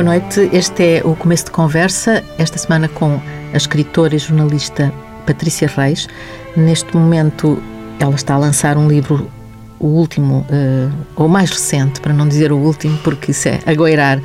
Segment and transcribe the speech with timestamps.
[0.00, 3.20] Boa noite, este é o começo de conversa, esta semana com
[3.52, 4.90] a escritora e jornalista
[5.26, 6.08] Patrícia Reis.
[6.56, 7.62] Neste momento,
[7.98, 9.30] ela está a lançar um livro,
[9.78, 14.22] o último, uh, ou mais recente, para não dizer o último, porque isso é agoirar.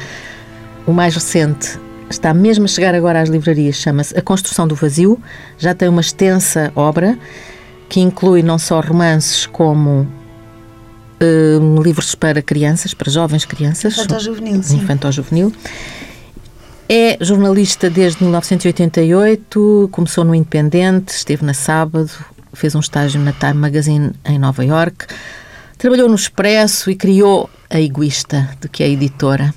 [0.88, 1.78] O mais recente
[2.10, 5.20] está mesmo a chegar agora às livrarias, chama-se A Construção do Vazio.
[5.58, 7.20] Já tem uma extensa obra
[7.90, 10.08] que inclui não só romances como
[11.22, 13.98] uh, livros para crianças, para jovens crianças.
[13.98, 14.78] Infanto-juvenil, sim.
[14.78, 15.54] Infanto-juvenil.
[16.88, 22.12] É jornalista desde 1988, começou no Independente, esteve na Sábado,
[22.54, 25.08] fez um estágio na Time Magazine em Nova York,
[25.80, 29.54] trabalhou no Expresso e criou a Egoísta, de que é editora.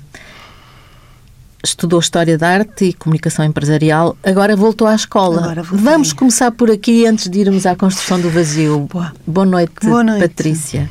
[1.63, 5.53] Estudou História da Arte e Comunicação Empresarial, agora voltou à escola.
[5.63, 8.87] Vamos começar por aqui antes de irmos à construção do vazio.
[8.91, 10.21] Boa, Boa noite, Boa noite.
[10.21, 10.89] Patrícia.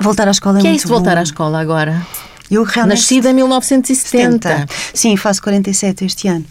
[0.00, 2.06] Voltar à escola é que muito é isso de voltar à escola agora?
[2.50, 2.98] Eu realmente...
[2.98, 4.48] Nascida em 1970.
[4.48, 4.72] 70.
[4.94, 6.44] Sim, faço 47 este ano.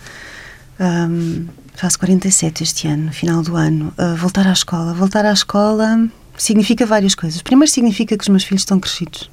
[0.80, 3.94] Um, faço 47 este ano, no final do ano.
[3.97, 4.94] Uh, voltar à escola.
[4.94, 7.42] Voltar à escola significa várias coisas.
[7.42, 9.30] Primeiro significa que os meus filhos estão crescidos.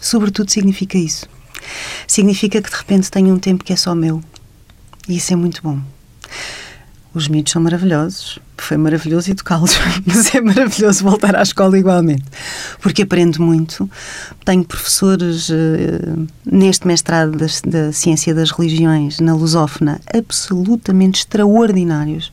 [0.00, 1.26] Sobretudo significa isso.
[2.06, 4.22] Significa que de repente tenho um tempo que é só meu.
[5.08, 5.80] E isso é muito bom.
[7.14, 8.38] Os miúdos são maravilhosos.
[8.56, 12.24] Foi maravilhoso educá-los, mas é maravilhoso voltar à escola igualmente.
[12.80, 13.88] Porque aprendo muito.
[14.44, 22.32] Tenho professores uh, neste mestrado da, Ciência das Religiões, na Lusófona, absolutamente extraordinários.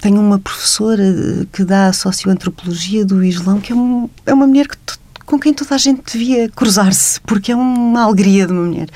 [0.00, 1.02] Tenho uma professora
[1.50, 4.76] que dá a socioantropologia do Islão, que é, um, é uma mulher que
[5.24, 8.88] com quem toda a gente devia cruzar-se, porque é uma alegria de uma mulher.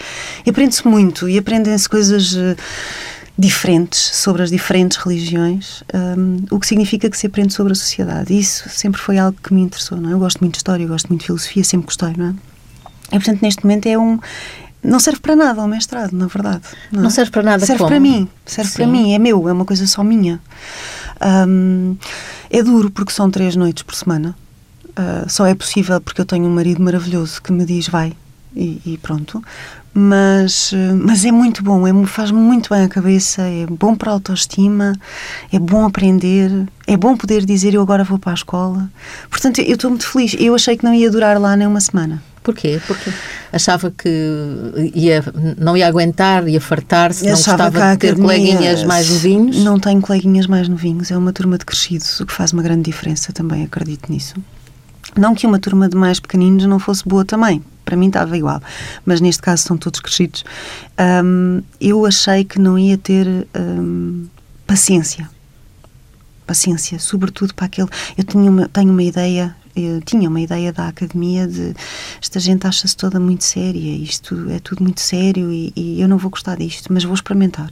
[0.44, 2.54] E aprende-se muito e aprendem-se coisas uh,
[3.38, 8.34] diferentes sobre as diferentes religiões, um, o que significa que se aprende sobre a sociedade.
[8.34, 10.12] E isso sempre foi algo que me interessou, não é?
[10.12, 12.34] Eu gosto muito de história, eu gosto muito de filosofia, sempre gostei, não é?
[13.12, 14.18] E, portanto, neste momento é um...
[14.82, 16.62] Não serve para nada o mestrado, na verdade.
[16.90, 17.90] Não, não serve para nada Serve como?
[17.90, 18.76] para mim, serve Sim.
[18.76, 20.40] para mim, é meu, é uma coisa só minha.
[21.48, 21.96] Um,
[22.50, 24.36] é duro porque são três noites por semana.
[24.90, 28.16] Uh, só é possível porque eu tenho um marido maravilhoso que me diz vai
[28.58, 29.42] e, e pronto
[30.00, 34.14] mas, mas é muito bom, é, faz muito bem a cabeça, é bom para a
[34.14, 34.92] autoestima,
[35.52, 38.88] é bom aprender, é bom poder dizer eu agora vou para a escola.
[39.28, 40.36] Portanto, eu estou muito feliz.
[40.38, 42.22] Eu achei que não ia durar lá nem uma semana.
[42.44, 42.80] Porquê?
[42.86, 43.10] Porque
[43.52, 44.08] achava que
[44.94, 45.22] ia,
[45.58, 49.64] não ia aguentar, ia fartar-se, não gostava de ter coleguinhas mais novinhos?
[49.64, 52.82] Não tenho coleguinhas mais novinhos, é uma turma de crescidos, o que faz uma grande
[52.82, 54.34] diferença também, acredito nisso.
[55.16, 58.60] Não que uma turma de mais pequeninos não fosse boa também, para mim estava igual,
[59.06, 60.44] mas neste caso são todos crescidos.
[61.24, 63.26] Um, eu achei que não ia ter
[63.58, 64.26] um,
[64.66, 65.30] paciência.
[66.46, 67.88] Paciência, sobretudo para aquele.
[68.16, 71.74] Eu tinha uma, tenho uma ideia, eu tinha uma ideia da academia de
[72.20, 76.18] esta gente acha-se toda muito séria, isto é tudo muito sério e, e, eu não
[76.18, 77.70] vou gostar disto, mas vou experimentar.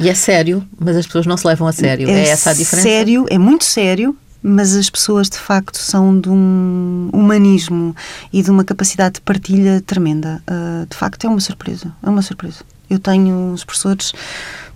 [0.00, 2.08] E é sério, mas as pessoas não se levam a sério.
[2.08, 2.88] É, é essa a diferença?
[2.88, 4.16] Sério, é muito sério,
[4.48, 7.96] mas as pessoas de facto são de um humanismo
[8.32, 10.40] e de uma capacidade de partilha tremenda.
[10.48, 11.92] Uh, de facto, é uma surpresa.
[12.00, 12.58] É uma surpresa.
[12.88, 14.12] Eu tenho uns professores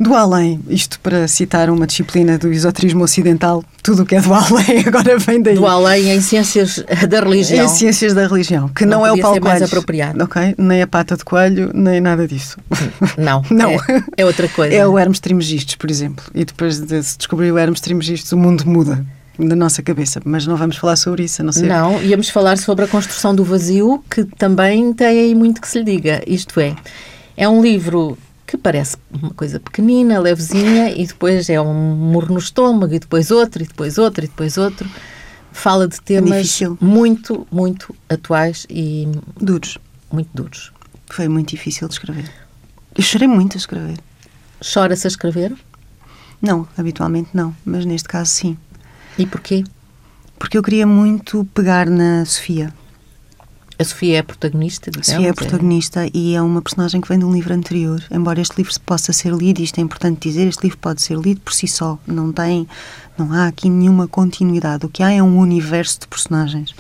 [0.01, 4.35] do além, isto para citar uma disciplina do esoterismo ocidental, tudo o que é do
[4.35, 5.55] além agora vem daí.
[5.55, 7.65] Do além em ciências da religião.
[7.65, 10.25] Em ciências da religião, que não, não é o Paulo mais apropriado.
[10.25, 10.57] Ok?
[10.59, 12.59] Nem a pata de coelho, nem nada disso.
[13.17, 13.71] Não, não.
[13.71, 14.75] É, é outra coisa.
[14.75, 16.25] É o Hermes Trimegistus, por exemplo.
[16.35, 19.07] E depois de se descobrir o Hermes Trimegistus, o mundo muda
[19.49, 21.67] da nossa cabeça, mas não vamos falar sobre isso, a não ser...
[21.67, 25.79] Não, íamos falar sobre a construção do vazio, que também tem aí muito que se
[25.79, 26.23] lhe diga.
[26.27, 26.77] Isto é,
[27.37, 32.39] é um livro que parece uma coisa pequenina, levezinha, e depois é um murro no
[32.39, 34.89] estômago, e depois outro, e depois outro, e depois outro.
[35.53, 36.77] Fala de temas difícil.
[36.81, 39.09] muito, muito atuais e...
[39.41, 39.79] Duros.
[40.13, 40.73] Muito duros.
[41.09, 42.31] Foi muito difícil de escrever.
[42.95, 43.99] Eu chorei muito a escrever.
[44.61, 45.55] Chora-se a escrever?
[46.43, 48.57] Não, habitualmente não, mas neste caso sim.
[49.21, 49.65] E porquê?
[50.39, 52.73] Porque eu queria muito pegar na Sofia.
[53.79, 55.11] A Sofia é a protagonista, digamos?
[55.11, 56.11] A Sofia é a protagonista é...
[56.15, 58.03] e é uma personagem que vem de um livro anterior.
[58.11, 61.43] Embora este livro possa ser lido, isto é importante dizer, este livro pode ser lido
[61.43, 61.99] por si só.
[62.07, 62.67] Não tem,
[63.19, 64.87] não há aqui nenhuma continuidade.
[64.87, 66.75] O que há é um universo de personagens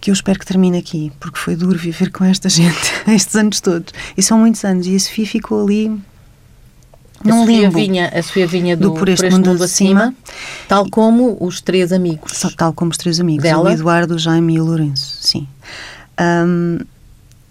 [0.00, 2.78] que eu espero que termine aqui, porque foi duro viver com esta gente
[3.08, 3.92] estes anos todos.
[4.16, 4.86] E são muitos anos.
[4.86, 6.00] E a Sofia ficou ali
[7.24, 10.14] a Sofia, vinha, a Sofia vinha do, do Por Este, por este Mundo, mundo acima,
[10.68, 12.32] tal como os três amigos.
[12.36, 13.68] Só, tal como os três amigos, dela.
[13.68, 15.46] o Eduardo, o Jaime e o Lourenço, sim.
[16.20, 16.78] Um,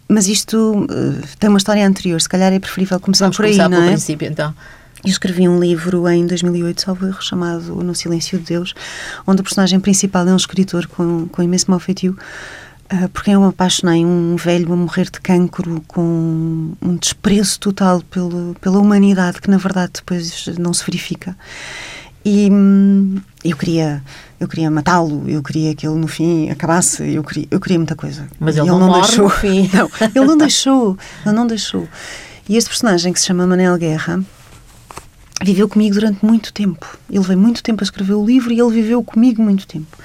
[0.07, 3.51] mas isto uh, tem uma história anterior, se calhar é preferível começar Vamos por aí,
[3.51, 3.88] começar não é?
[3.88, 4.53] princípio, então.
[5.03, 8.75] Eu escrevi um livro em 2008, salvo erro, chamado No Silêncio de Deus,
[9.25, 12.15] onde o personagem principal é um escritor com, com imenso mau feitio
[13.13, 18.55] porque eu me apaixonei um velho a morrer de cancro com um desprezo total pelo,
[18.59, 21.38] pela humanidade que na verdade depois não se verifica.
[22.23, 24.03] E hum, eu queria
[24.39, 27.95] eu queria matá-lo eu queria que ele no fim acabasse eu queria eu queria muita
[27.95, 28.27] coisa.
[28.39, 29.29] Mas ele, ele não, não deixou.
[29.73, 31.88] não, ele não deixou ele não deixou.
[32.49, 34.21] E este personagem que se chama Manel Guerra
[35.41, 36.97] viveu comigo durante muito tempo.
[37.09, 39.97] Ele veio muito tempo a escrever o livro e ele viveu comigo muito tempo.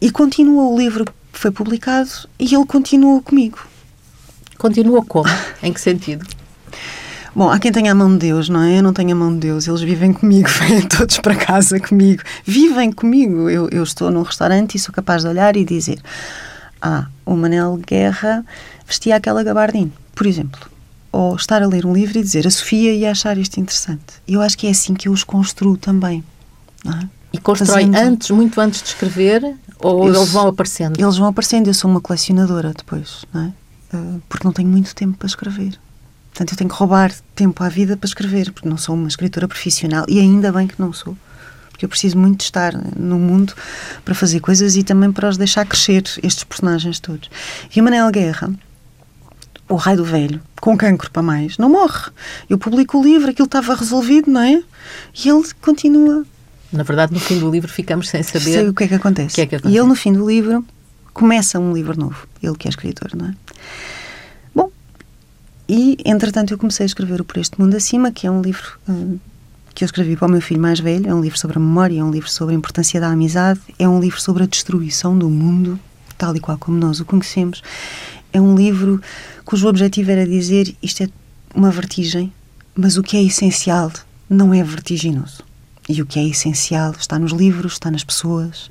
[0.00, 1.04] E continua o livro
[1.38, 3.58] foi publicado e ele continua comigo.
[4.58, 5.28] Continua como?
[5.62, 6.26] em que sentido?
[7.34, 8.78] Bom, há quem tenha a mão de Deus, não é?
[8.78, 9.66] Eu não tenho a mão de Deus.
[9.66, 12.22] Eles vivem comigo, vêm todos para casa comigo.
[12.44, 13.50] Vivem comigo.
[13.50, 16.00] Eu, eu estou num restaurante e sou capaz de olhar e dizer:
[16.80, 18.44] Ah, o Manel Guerra
[18.86, 20.70] vestia aquela gabardine, por exemplo.
[21.10, 24.14] Ou estar a ler um livro e dizer: A Sofia ia achar isto interessante.
[24.28, 26.22] Eu acho que é assim que eu os construo também.
[26.86, 27.08] É?
[27.32, 27.96] E constrói Fazendo...
[27.96, 30.98] antes, muito antes de escrever, ou eu, eles vão aparecendo?
[30.98, 31.66] Eles vão aparecendo.
[31.66, 33.96] Eu sou uma colecionadora depois, não é?
[33.96, 35.78] Uh, porque não tenho muito tempo para escrever.
[36.30, 39.46] Portanto, eu tenho que roubar tempo à vida para escrever, porque não sou uma escritora
[39.46, 41.16] profissional e ainda bem que não sou.
[41.70, 43.52] Porque eu preciso muito de estar no mundo
[44.04, 47.28] para fazer coisas e também para os deixar crescer, estes personagens todos.
[47.74, 48.50] E o Manel Guerra,
[49.68, 52.10] o Rei do Velho, com cancro para mais, não morre.
[52.48, 54.62] Eu publico o livro, aquilo estava resolvido, não é?
[55.24, 56.24] E ele continua
[56.74, 59.34] na verdade, no fim do livro ficamos sem saber Sei o que é que acontece.
[59.34, 59.74] Que é que acontece.
[59.74, 60.64] E ele, no fim do livro,
[61.12, 62.26] começa um livro novo.
[62.42, 63.34] Ele que é escritor, não é?
[64.54, 64.70] Bom,
[65.68, 68.78] e entretanto eu comecei a escrever o Por Este Mundo Acima, que é um livro
[68.88, 69.18] hum,
[69.74, 71.08] que eu escrevi para o meu filho mais velho.
[71.08, 73.88] É um livro sobre a memória, é um livro sobre a importância da amizade, é
[73.88, 75.78] um livro sobre a destruição do mundo,
[76.18, 77.62] tal e qual como nós o conhecemos.
[78.32, 79.00] É um livro
[79.44, 81.08] cujo objetivo era dizer isto é
[81.54, 82.32] uma vertigem,
[82.74, 83.92] mas o que é essencial
[84.28, 85.44] não é vertiginoso.
[85.88, 88.70] E o que é essencial está nos livros, está nas pessoas.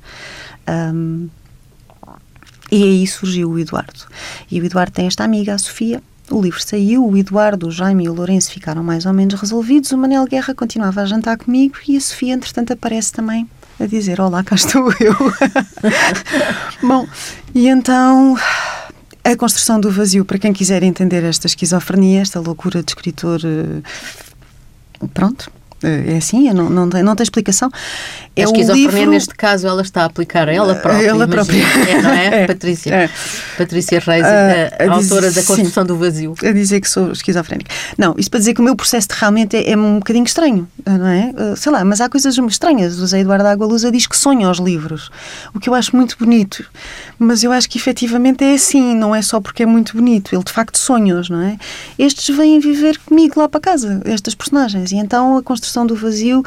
[0.68, 1.28] Um,
[2.70, 4.00] e aí surgiu o Eduardo.
[4.50, 6.02] E o Eduardo tem esta amiga, a Sofia.
[6.30, 9.92] O livro saiu, o Eduardo, o Jaime e o Lourenço ficaram mais ou menos resolvidos.
[9.92, 14.20] O Manel Guerra continuava a jantar comigo e a Sofia, entretanto, aparece também a dizer:
[14.20, 15.14] Olá, cá estou eu.
[16.82, 17.06] Bom,
[17.54, 18.36] e então
[19.22, 23.40] a construção do vazio, para quem quiser entender esta esquizofrenia, esta loucura de escritor.
[23.44, 25.50] Eh, pronto,
[25.86, 27.70] é assim, não, não, tem, não tem explicação.
[28.36, 29.10] É a esquizofrenia, livro...
[29.10, 31.06] neste caso, ela está a aplicar a ela própria.
[31.06, 31.62] Ela própria.
[31.88, 32.26] É, não é?
[32.42, 32.94] é Patrícia.
[32.94, 33.10] É.
[33.56, 36.34] Patrícia Reis, a, a, a autora dizer, da Construção sim, do Vazio.
[36.42, 37.70] A dizer que sou esquizofrénica.
[37.96, 41.06] Não, isto para dizer que o meu processo realmente é, é um bocadinho estranho, não
[41.06, 41.32] é?
[41.36, 42.98] Uh, sei lá, mas há coisas estranhas.
[42.98, 45.10] O Zé Eduardo Agualusa diz que sonha aos livros,
[45.54, 46.64] o que eu acho muito bonito.
[47.18, 50.34] Mas eu acho que efetivamente é assim, não é só porque é muito bonito.
[50.34, 51.56] Ele de facto sonha-os, não é?
[51.98, 54.92] Estes vêm viver comigo lá para casa, estas personagens.
[54.92, 56.42] E então a construção do vazio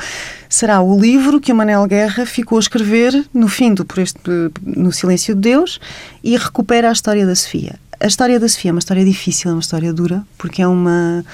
[0.47, 4.19] será o livro que o Manel Guerra ficou a escrever no fim do por este,
[4.63, 5.79] no Silêncio de Deus
[6.23, 7.75] e recupera a história da Sofia.
[7.99, 11.25] A história da Sofia é uma história difícil, é uma história dura, porque é uma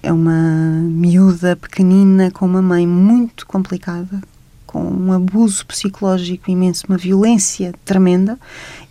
[0.00, 4.22] é uma miúda pequenina com uma mãe muito complicada,
[4.74, 8.36] com um abuso psicológico imenso, uma violência tremenda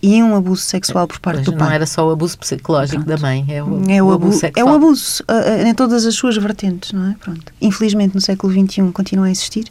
[0.02, 1.68] e um abuso sexual por parte Mas do pai.
[1.68, 3.18] Não era só o abuso psicológico Pronto.
[3.18, 4.66] da mãe, é o, é o, o abuso sexual.
[4.66, 7.16] É o abuso uh, em todas as suas vertentes, não é?
[7.20, 7.52] Pronto.
[7.62, 9.66] Infelizmente no século XXI continua a existir.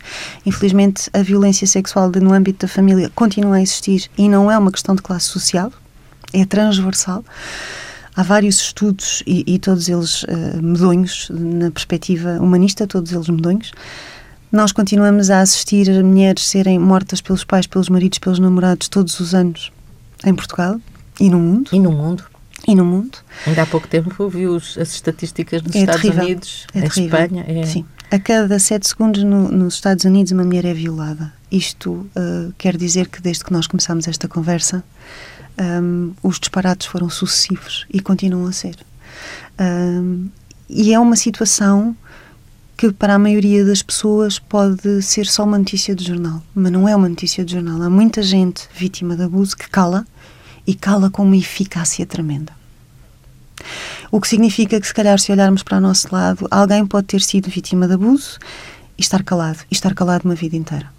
[0.44, 4.58] Infelizmente a violência sexual de, no âmbito da família continua a existir e não é
[4.58, 5.72] uma questão de classe social,
[6.34, 7.24] é transversal.
[8.14, 13.72] Há vários estudos e, e todos eles uh, medonhos, na perspectiva humanista, todos eles medonhos,
[14.52, 19.18] nós continuamos a assistir a mulheres serem mortas pelos pais, pelos maridos, pelos namorados todos
[19.18, 19.72] os anos
[20.24, 20.78] em Portugal
[21.18, 21.70] e no mundo.
[21.72, 22.24] E no mundo.
[22.68, 23.18] E no mundo.
[23.46, 26.24] Ainda há pouco tempo vi as estatísticas nos é Estados terrível.
[26.24, 27.20] Unidos, é em terrível.
[27.20, 27.44] Espanha.
[27.48, 27.66] É...
[27.66, 27.84] Sim.
[28.10, 31.32] A cada sete segundos no, nos Estados Unidos uma mulher é violada.
[31.50, 34.84] Isto uh, quer dizer que desde que nós começámos esta conversa
[35.58, 38.76] um, os disparates foram sucessivos e continuam a ser.
[39.58, 40.28] Um,
[40.68, 41.96] e é uma situação
[42.82, 46.88] que para a maioria das pessoas pode ser só uma notícia de jornal, mas não
[46.88, 47.80] é uma notícia de jornal.
[47.80, 50.04] Há muita gente vítima de abuso que cala
[50.66, 52.52] e cala com uma eficácia tremenda.
[54.10, 57.20] O que significa que, se calhar, se olharmos para o nosso lado, alguém pode ter
[57.20, 58.40] sido vítima de abuso
[58.98, 60.92] e estar calado, e estar calado uma vida inteira.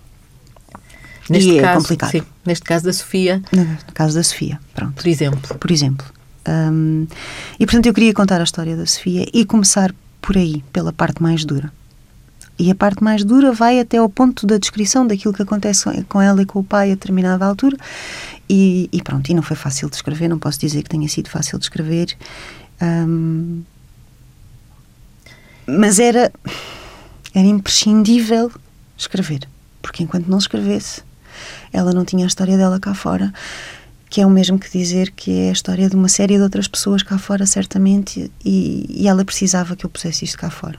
[1.30, 2.12] Neste e é caso, complicado.
[2.12, 3.44] Sim, neste caso da Sofia.
[3.52, 4.94] No caso da Sofia, pronto.
[4.94, 5.58] Por exemplo.
[5.58, 6.08] Por exemplo.
[6.48, 7.08] Um,
[7.60, 11.22] e, portanto, eu queria contar a história da Sofia e começar por aí, pela parte
[11.22, 11.72] mais dura.
[12.58, 16.22] E a parte mais dura vai até ao ponto da descrição daquilo que acontece com
[16.22, 17.76] ela e com o pai a determinada altura.
[18.50, 21.30] E, e pronto, e não foi fácil de escrever, não posso dizer que tenha sido
[21.30, 22.16] fácil de escrever.
[25.68, 26.32] Mas era,
[27.34, 28.50] era imprescindível
[28.98, 29.48] escrever,
[29.82, 31.02] porque enquanto não escrevesse,
[31.72, 33.34] ela não tinha a história dela cá fora,
[34.14, 36.68] que é o mesmo que dizer que é a história de uma série de outras
[36.68, 40.78] pessoas cá fora, certamente, e, e ela precisava que eu pusesse isto cá fora.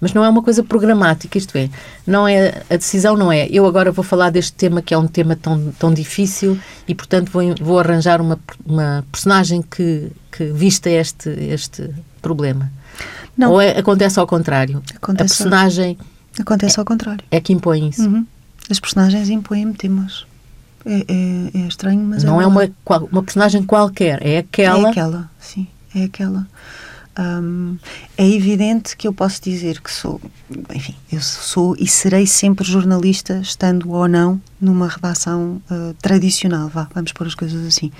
[0.00, 1.68] Mas não é uma coisa programática, isto é,
[2.06, 5.08] não é a decisão não é eu agora vou falar deste tema que é um
[5.08, 6.56] tema tão, tão difícil
[6.86, 11.90] e portanto vou, vou arranjar uma, uma personagem que, que vista este, este
[12.22, 12.70] problema.
[13.36, 13.50] Não.
[13.50, 14.80] Ou é, acontece ao contrário?
[14.94, 15.98] Acontece a personagem
[16.38, 17.24] acontece ao contrário.
[17.28, 18.02] É que impõe isso.
[18.02, 18.24] Uhum.
[18.70, 20.29] As personagens impõem temas.
[20.84, 22.72] É, é, é, estranho, mas não é, é uma,
[23.12, 24.88] uma personagem qualquer, é aquela.
[24.88, 26.46] É aquela, sim, é aquela.
[28.16, 30.18] É evidente que eu posso dizer que sou,
[30.74, 36.88] enfim, eu sou e serei sempre jornalista, estando ou não numa redação uh, tradicional, vá,
[36.94, 37.92] vamos pôr as coisas assim.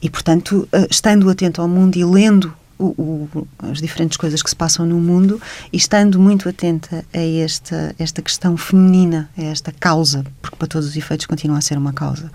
[0.00, 4.48] E, portanto, uh, estando atento ao mundo e lendo o, o, as diferentes coisas que
[4.48, 5.40] se passam no mundo
[5.72, 10.88] e estando muito atenta a esta, esta questão feminina, a esta causa, porque para todos
[10.88, 12.30] os efeitos continua a ser uma causa.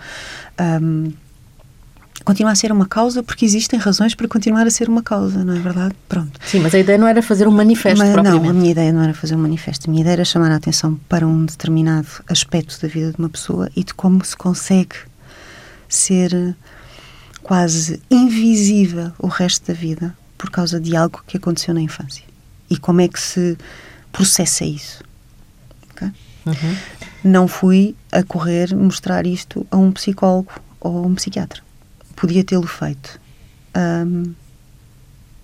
[0.59, 1.13] Um,
[2.25, 5.55] continua a ser uma causa porque existem razões para continuar a ser uma causa, não
[5.55, 5.95] é verdade?
[6.07, 6.39] Pronto.
[6.45, 8.15] Sim, mas a ideia não era fazer um manifesto mas.
[8.15, 9.89] Não, a minha ideia não era fazer um manifesto.
[9.89, 13.29] A minha ideia era chamar a atenção para um determinado aspecto da vida de uma
[13.29, 14.95] pessoa e de como se consegue
[15.87, 16.55] ser
[17.41, 22.25] quase invisível o resto da vida por causa de algo que aconteceu na infância.
[22.69, 23.57] E como é que se
[24.11, 25.01] processa isso.
[25.91, 26.11] Okay?
[26.45, 26.77] Uhum.
[27.23, 31.61] Não fui a correr mostrar isto a um psicólogo ou a um psiquiatra
[32.15, 33.19] podia tê-lo feito.
[33.75, 34.33] Um,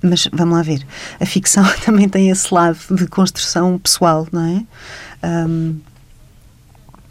[0.02, 0.86] mas vamos lá ver.
[1.20, 4.66] A ficção também tem esse lado de construção pessoal, não
[5.22, 5.28] é?
[5.28, 5.80] Um,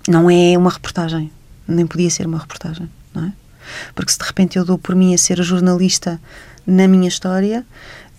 [0.08, 1.30] não é uma reportagem.
[1.66, 3.32] Nem podia ser uma reportagem, não é?
[3.94, 6.18] Porque se de repente eu dou por mim a ser jornalista
[6.68, 7.64] na minha história,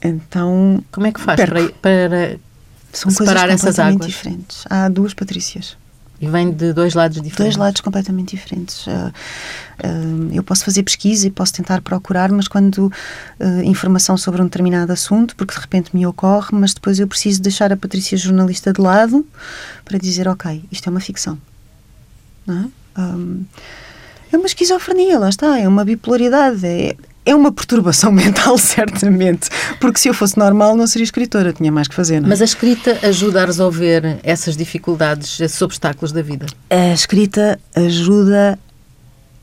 [0.01, 0.83] então.
[0.91, 2.37] Como é que faz para, para
[2.91, 4.07] São separar essas águas?
[4.07, 4.65] diferentes.
[4.69, 5.77] Há duas Patrícias.
[6.21, 7.37] E vem de dois lados diferentes?
[7.37, 8.85] Dois lados completamente diferentes.
[8.87, 14.41] Uh, uh, eu posso fazer pesquisa e posso tentar procurar, mas quando uh, informação sobre
[14.41, 18.17] um determinado assunto, porque de repente me ocorre, mas depois eu preciso deixar a Patrícia
[18.17, 19.25] jornalista de lado
[19.85, 21.37] para dizer, ok, isto é uma ficção.
[22.45, 22.69] Não é?
[24.33, 26.95] É uma esquizofrenia, lá está, é uma bipolaridade, é,
[27.29, 29.49] é uma perturbação mental, certamente.
[29.79, 32.19] Porque se eu fosse normal, não seria escritora, tinha mais que fazer.
[32.19, 32.29] Não é?
[32.29, 36.47] Mas a escrita ajuda a resolver essas dificuldades, esses obstáculos da vida?
[36.69, 38.57] A escrita ajuda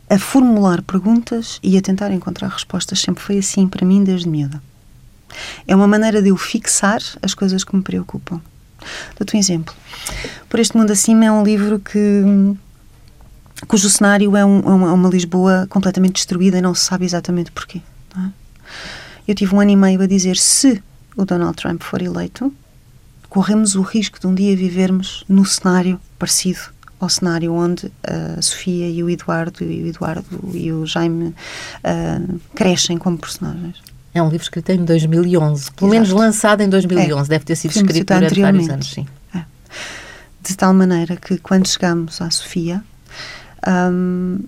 [0.08, 3.00] a formular perguntas e a tentar encontrar respostas.
[3.00, 4.60] Sempre foi assim para mim, desde miúda.
[5.66, 8.40] É uma maneira de eu fixar as coisas que me preocupam.
[9.18, 9.74] Dou-te um exemplo.
[10.48, 12.22] Por este mundo acima é um livro que
[13.66, 17.50] cujo cenário é, um, é, uma, é, Lisboa completamente destruída e não se sabe exatamente
[17.52, 17.80] porquê.
[18.16, 18.28] É?
[19.28, 20.82] Eu tive um ano e meio a dizer se
[21.16, 22.52] o Donald Trump for eleito,
[23.28, 26.60] corremos o risco de um dia vivermos no cenário parecido
[26.98, 32.40] ao cenário onde a Sofia e o Eduardo e o Eduardo e o Jaime uh,
[32.54, 33.82] crescem como personagens.
[34.14, 35.92] É um livro escrito em 2011, pelo Exato.
[35.92, 37.28] menos lançado em 2011, é.
[37.28, 39.06] deve ter sido escrito durante vários anos, sim.
[39.34, 39.42] É.
[40.42, 42.82] De tal maneira que quando chegamos à Sofia,
[43.66, 44.40] um,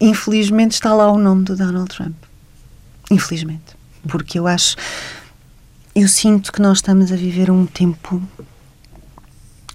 [0.00, 2.16] infelizmente está lá o nome do Donald Trump.
[3.10, 3.76] Infelizmente.
[4.08, 4.76] Porque eu acho.
[5.94, 8.22] Eu sinto que nós estamos a viver um tempo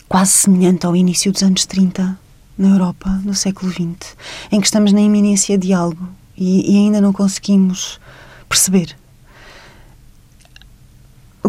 [0.08, 2.18] quase semelhante ao início dos anos 30
[2.58, 4.16] na Europa, no século XX,
[4.52, 8.00] em que estamos na iminência de algo e, e ainda não conseguimos
[8.48, 8.96] perceber.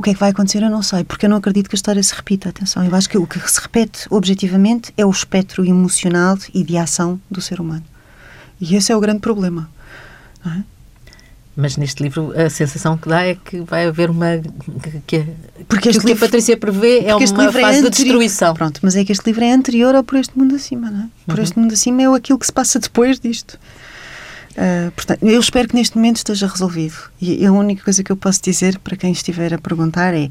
[0.06, 1.78] O que é que vai acontecer eu não sei, porque eu não acredito que a
[1.78, 2.50] história se repita.
[2.50, 6.76] Atenção, eu acho que o que se repete objetivamente é o espectro emocional e de
[6.76, 7.82] ação do ser humano.
[8.60, 9.68] E esse é o grande problema.
[10.46, 10.62] É?
[11.56, 14.40] Mas neste livro a sensação que dá é que vai haver uma.
[15.08, 15.26] que,
[15.66, 18.54] porque este que livro, a Patrícia prevê é uma é fase é de destruição.
[18.54, 21.06] Pronto, mas é que este livro é anterior ao Por Este Mundo Acima, não é?
[21.26, 21.42] Por uhum.
[21.42, 23.58] Este Mundo Acima é aquilo que se passa depois disto.
[24.56, 26.96] Uh, portanto, eu espero que neste momento esteja resolvido.
[27.20, 30.30] E a única coisa que eu posso dizer para quem estiver a perguntar é: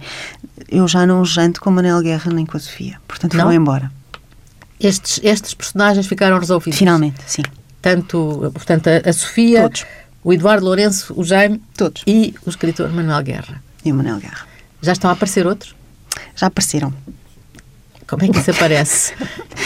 [0.68, 3.00] eu já não janto com Manel Guerra nem com a Sofia.
[3.08, 3.92] Portanto, vou embora.
[4.80, 6.78] Estes, estes personagens ficaram resolvidos?
[6.78, 7.44] Finalmente, sim.
[7.82, 9.86] Tanto, portanto, a, a Sofia, Todos.
[10.24, 12.02] o Eduardo Lourenço, o Jaime Todos.
[12.08, 13.64] e o escritor Manuel Guerra.
[13.86, 14.48] E o Manuel Guerra.
[14.82, 15.76] Já estão a aparecer outros?
[16.36, 16.92] Já apareceram.
[18.18, 19.14] Como é que isso aparece?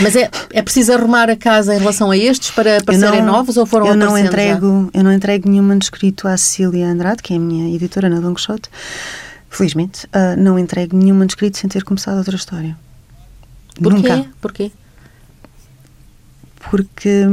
[0.01, 3.65] Mas é, é preciso arrumar a casa em relação a estes para, serem novos ou
[3.65, 4.99] foram eu não entrego já?
[4.99, 8.33] Eu não entrego nenhum manuscrito à Cecília Andrade, que é a minha editora na Don
[8.33, 8.69] Quixote.
[9.49, 12.77] Felizmente, uh, não entrego nenhum manuscrito sem ter começado outra história.
[13.81, 14.09] Porquê?
[14.09, 14.29] Nunca.
[14.41, 14.71] Porquê?
[16.69, 17.25] Porque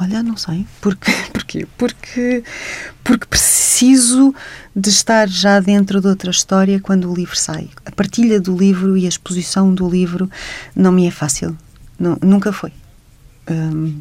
[0.00, 0.66] Olha, não sei.
[0.80, 1.66] Porque, porquê?
[1.76, 2.42] Porque,
[3.04, 3.59] porque preciso
[4.76, 7.68] de estar já dentro de outra história quando o livro sai.
[7.84, 10.30] A partilha do livro e a exposição do livro
[10.74, 11.56] não me é fácil.
[11.98, 12.72] Não, nunca foi.
[13.50, 14.00] Hum,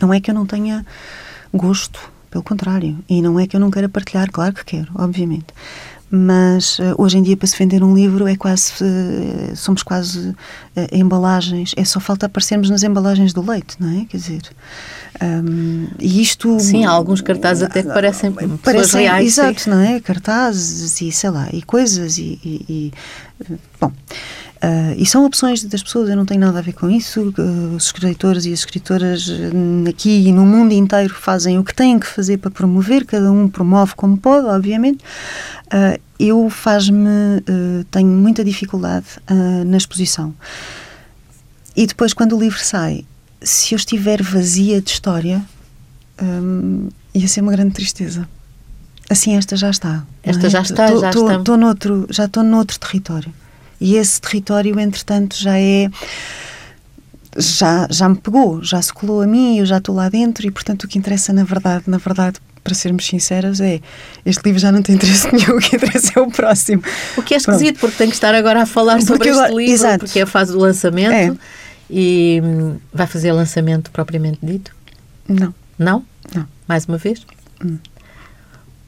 [0.00, 0.86] Não é que eu não tenha
[1.52, 1.98] gosto,
[2.30, 2.98] pelo contrário.
[3.08, 5.46] E não é que eu não queira partilhar, claro que quero, obviamente.
[6.10, 8.72] Mas uh, hoje em dia, para se vender um livro, é quase.
[8.82, 10.34] Uh, somos quase uh,
[10.90, 11.74] embalagens.
[11.76, 14.04] É só falta aparecermos nas embalagens do leite, não é?
[14.06, 14.42] Quer dizer.
[15.20, 16.58] Um, e isto.
[16.60, 18.32] Sim, há alguns cartazes até que parecem.
[18.62, 19.70] Parecem, reais, exato, sim.
[19.70, 20.00] não é?
[20.00, 22.38] Cartazes e sei lá, e coisas e.
[22.42, 22.92] e, e
[23.78, 23.92] bom.
[24.58, 27.32] Uh, e são opções das pessoas, eu não tenho nada a ver com isso.
[27.38, 31.72] Uh, os escritores e as escritoras uh, aqui e no mundo inteiro fazem o que
[31.72, 35.04] têm que fazer para promover, cada um promove como pode, obviamente.
[36.18, 37.42] eu faz-me.
[37.90, 39.06] tenho muita dificuldade
[39.66, 40.34] na exposição.
[41.76, 43.04] E depois, quando o livro sai,
[43.40, 45.44] se eu estiver vazia de história,
[46.20, 48.28] um, ia ser uma grande tristeza.
[49.08, 50.04] Assim, esta já está.
[50.22, 50.50] Esta é?
[50.50, 53.32] já está, tô, já noutro, já estou noutro território.
[53.80, 55.88] E esse território, entretanto, já é.
[57.36, 60.50] Já, já me pegou, já se colou a mim, eu já estou lá dentro e,
[60.50, 63.80] portanto, o que interessa, na verdade, na verdade, para sermos sinceras, é
[64.26, 66.82] este livro já não tem interesse nenhum, o que interessa é o próximo.
[67.16, 67.80] O que é esquisito, Pronto.
[67.80, 70.04] porque tenho que estar agora a falar porque sobre este livro, exato.
[70.04, 71.36] porque é a fase do lançamento é.
[71.88, 74.74] e hum, vai fazer lançamento propriamente dito?
[75.28, 75.54] Não.
[75.78, 76.04] Não?
[76.34, 76.46] Não.
[76.66, 77.24] Mais uma vez?
[77.64, 77.78] Hum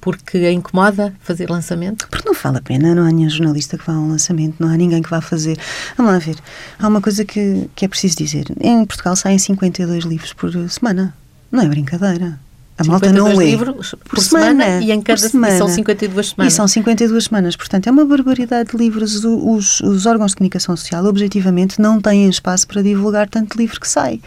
[0.00, 2.08] porque a incomoda fazer lançamento?
[2.08, 4.68] Porque não vale a pena, não há nenhum jornalista que vá a um lançamento, não
[4.68, 5.58] há ninguém que vá fazer.
[5.96, 6.36] Vamos lá ver.
[6.78, 8.46] Há uma coisa que, que é preciso dizer.
[8.60, 11.14] Em Portugal saem 52 livros por semana.
[11.52, 12.38] Não é brincadeira.
[12.80, 13.50] A malta não lê.
[13.50, 15.58] livros por, por semana, semana, e em cada semana.
[15.58, 16.52] são 52 semanas.
[16.52, 19.22] E são 52 semanas, portanto é uma barbaridade de livros.
[19.22, 23.86] Os, os órgãos de comunicação social, objetivamente, não têm espaço para divulgar tanto livro que
[23.86, 24.18] sai.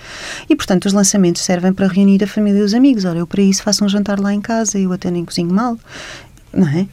[0.48, 3.05] E, portanto, os lançamentos servem para reunir a família e os amigos.
[3.05, 5.75] Ora, eu para isso faço um jantar lá em casa, eu até nem cozinho mal,
[6.53, 6.88] não é?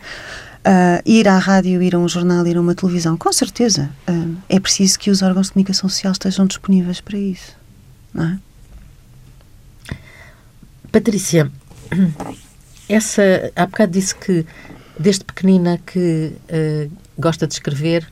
[0.61, 3.91] Uh, ir à rádio, ir a um jornal, ir a uma televisão, com certeza.
[4.09, 7.53] Uh, é preciso que os órgãos de comunicação social estejam disponíveis para isso,
[8.15, 8.39] não é?
[10.93, 11.51] Patrícia,
[12.89, 13.23] essa,
[13.55, 14.45] há bocado disse que
[14.99, 18.07] desde pequenina que uh, gosta de escrever,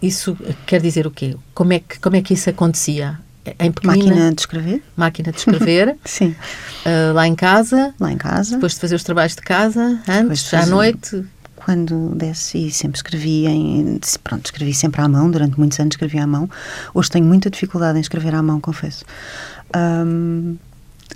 [0.00, 1.36] isso quer dizer o quê?
[1.54, 3.18] Como é que, como é que isso acontecia?
[3.58, 4.82] Em pequenina, máquina de escrever?
[4.96, 5.96] Máquina de escrever.
[6.04, 6.36] Sim.
[6.84, 7.94] Uh, lá em casa?
[7.98, 8.56] Lá em casa.
[8.56, 11.24] Depois de fazer os trabalhos de casa, antes, à noite?
[11.56, 13.98] Quando desce, e sempre escrevi em.
[14.22, 16.48] Pronto, escrevi sempre à mão, durante muitos anos escrevi à mão.
[16.94, 19.04] Hoje tenho muita dificuldade em escrever à mão, confesso.
[19.74, 20.56] Um,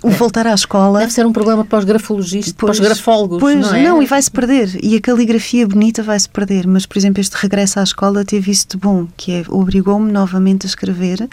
[0.01, 0.99] o voltar à escola.
[0.99, 3.39] Deve ser um problema para os grafologistas, para os grafólogos.
[3.39, 3.83] Pois, não, é?
[3.83, 4.77] não e vai-se perder.
[4.83, 6.67] E a caligrafia bonita vai-se perder.
[6.67, 10.65] Mas, por exemplo, este regresso à escola teve isso de bom, que é obrigou-me novamente
[10.65, 11.27] a escrever.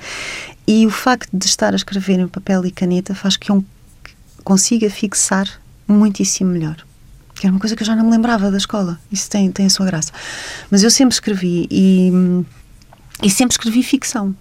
[0.66, 3.64] E o facto de estar a escrever em papel e caneta faz que eu
[4.44, 5.49] consiga fixar
[5.87, 6.77] muitíssimo melhor.
[7.35, 9.01] Que era uma coisa que eu já não me lembrava da escola.
[9.11, 10.12] Isso tem, tem a sua graça.
[10.70, 12.12] Mas eu sempre escrevi e,
[13.23, 14.35] e sempre escrevi ficção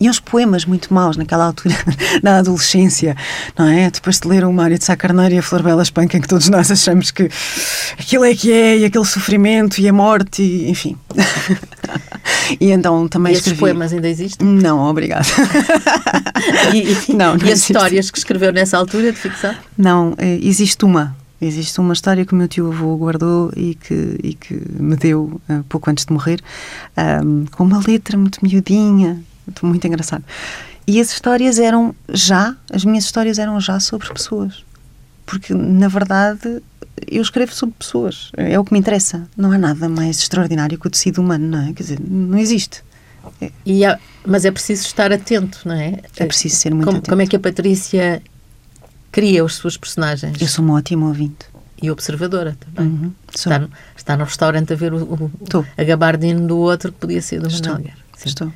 [0.00, 1.74] e uns poemas muito maus naquela altura
[2.22, 3.14] da adolescência,
[3.56, 3.90] não é?
[3.90, 6.28] Depois de ler o Mário de Sá Carneiro e a Flor Bela Espanca, em que
[6.28, 7.28] todos nós achamos que
[7.98, 10.96] aquilo é que é, e aquele sofrimento, e a morte, e, enfim.
[12.58, 13.56] e então também e escrevi...
[13.56, 14.46] esses poemas ainda existem?
[14.46, 15.26] Não, obrigada.
[16.74, 19.54] e, não, não e as histórias que escreveu nessa altura de ficção?
[19.76, 21.14] Não, eh, existe uma.
[21.42, 25.40] Existe uma história que o meu tio avô guardou e que, e que me deu
[25.48, 26.38] uh, pouco antes de morrer,
[27.24, 29.22] um, com uma letra muito miudinha,
[29.62, 30.24] muito engraçado.
[30.86, 34.64] E as histórias eram já, as minhas histórias eram já sobre pessoas.
[35.24, 36.62] Porque, na verdade,
[37.06, 38.32] eu escrevo sobre pessoas.
[38.36, 39.28] É o que me interessa.
[39.36, 41.72] Não há nada mais extraordinário que o tecido humano, não é?
[41.72, 42.82] Quer dizer, não existe.
[43.40, 43.52] É.
[43.64, 46.00] E há, mas é preciso estar atento, não é?
[46.16, 47.10] É preciso ser muito como, atento.
[47.10, 48.22] Como é que a Patrícia
[49.12, 50.40] cria os seus personagens?
[50.40, 51.46] Eu sou uma ótima ouvinte.
[51.82, 52.92] E observadora também.
[52.92, 55.30] Uhum, está, no, está no restaurante a ver o, o
[55.78, 57.94] a gabardino do outro que podia ser do Manuel.
[58.22, 58.52] Estou.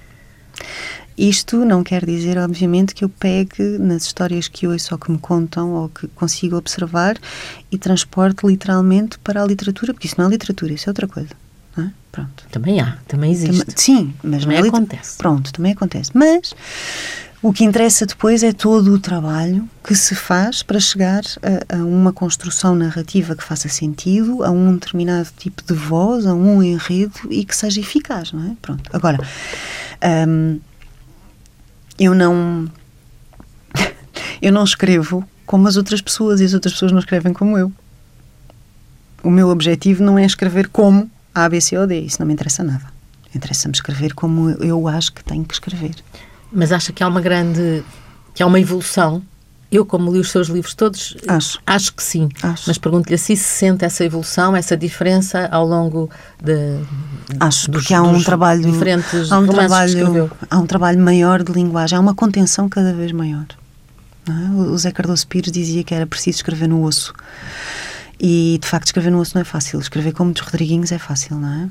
[1.16, 5.18] Isto não quer dizer, obviamente, que eu pegue nas histórias que ouço ou que me
[5.18, 7.16] contam ou que consigo observar
[7.70, 11.30] e transporte literalmente para a literatura, porque isso não é literatura, isso é outra coisa.
[11.78, 11.88] É?
[12.10, 12.44] Pronto.
[12.50, 13.64] Também há, também existe.
[13.64, 15.16] Tam sim, mas também não é acontece.
[15.16, 16.10] Pronto, também acontece.
[16.14, 16.54] Mas
[17.44, 21.84] o que interessa depois é todo o trabalho que se faz para chegar a, a,
[21.84, 27.20] uma construção narrativa que faça sentido, a um determinado tipo de voz, a um enredo
[27.28, 28.56] e que seja eficaz, não é?
[28.62, 28.88] Pronto.
[28.96, 29.18] Agora,
[30.26, 30.58] hum,
[31.98, 32.66] eu não
[34.40, 37.70] eu não escrevo como as outras pessoas e as outras pessoas não escrevem como eu.
[39.22, 42.00] O meu objetivo não é escrever como A, B, C ou D.
[42.00, 42.86] Isso não me interessa nada.
[43.34, 45.94] Interessa-me escrever como eu acho que tenho que escrever.
[46.54, 47.84] Mas acha que há uma grande.
[48.34, 49.22] que há uma evolução?
[49.70, 52.28] Eu, como li os seus livros todos, acho, acho que sim.
[52.40, 52.62] Acho.
[52.68, 56.08] Mas pergunto-lhe se se sente essa evolução, essa diferença ao longo
[56.40, 56.78] de.
[57.40, 58.62] Acho, dos, porque há um trabalho.
[58.70, 63.10] Diferentes há um trabalho, há um trabalho maior de linguagem, há uma contenção cada vez
[63.10, 63.46] maior.
[64.28, 64.52] É?
[64.54, 67.12] O Zé Cardoso Pires dizia que era preciso escrever no osso.
[68.20, 69.80] E, de facto, escrever no osso não é fácil.
[69.80, 71.68] Escrever como dos Rodriguinhos é fácil, não é?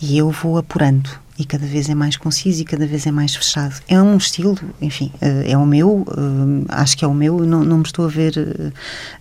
[0.00, 3.34] E eu vou apurando e cada vez é mais conciso e cada vez é mais
[3.34, 3.74] fechado.
[3.88, 7.64] É um estilo, enfim, eh, é o meu, eh, acho que é o meu, não,
[7.64, 8.72] não me estou a ver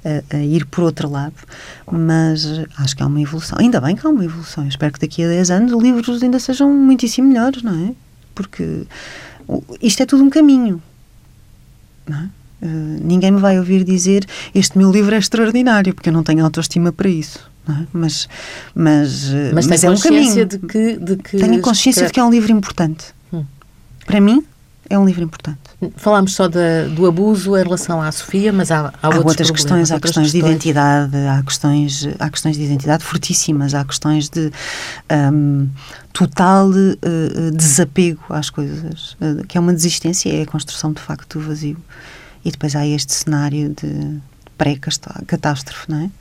[0.03, 1.33] eh, a, a, ir por outro lado,
[1.91, 2.45] mas
[2.77, 3.57] acho que há uma evolução.
[3.59, 4.63] Ainda bem que há uma evolução.
[4.63, 7.95] Eu espero que daqui a 10 anos os livros ainda sejam muitíssimo melhores, não é?
[8.35, 8.85] Porque
[9.81, 10.81] isto é tudo um caminho,
[12.07, 12.29] não é?
[12.63, 16.43] Uh, ninguém me vai ouvir dizer este meu livro é extraordinário, porque eu não tenho
[16.45, 17.51] autoestima para isso.
[17.69, 17.85] É?
[17.93, 18.27] Mas,
[18.73, 20.45] mas, mas, mas é um caminho.
[20.45, 23.05] De que, de que Tenho consciência de que é um livro importante.
[23.31, 23.45] Hum.
[24.05, 24.45] Para mim,
[24.89, 25.59] é um livro importante.
[25.95, 29.91] Falámos só da, do abuso em relação à Sofia, mas há, há, há outras questões,
[29.91, 34.51] há questões, questões, de identidade, há questões, há questões de identidade fortíssimas, há questões de
[35.33, 35.69] um,
[36.11, 41.39] total uh, desapego às coisas, uh, que é uma desistência, é a construção de facto
[41.39, 41.77] do vazio.
[42.43, 44.19] E depois há este cenário de
[44.57, 46.11] pré-catástrofe, não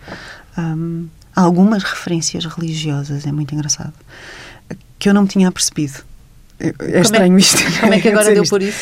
[0.56, 0.60] é?
[0.60, 3.94] Um, algumas referências religiosas, é muito engraçado,
[4.98, 6.04] que eu não me tinha percebido.
[6.60, 7.80] É, é estranho é, isto.
[7.80, 8.50] Como é que agora deu isto.
[8.50, 8.78] por isso?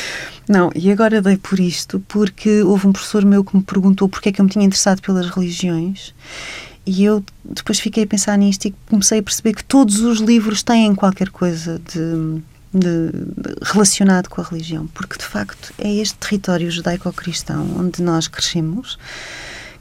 [0.48, 4.30] Não, e agora dei por isto porque houve um professor meu que me perguntou porque
[4.30, 6.12] é que eu me tinha interessado pelas religiões
[6.84, 10.62] e eu depois fiquei a pensar nisto e comecei a perceber que todos os livros
[10.64, 16.16] têm qualquer coisa de, de, de relacionado com a religião, porque de facto é este
[16.16, 18.98] território judaico-cristão onde nós crescemos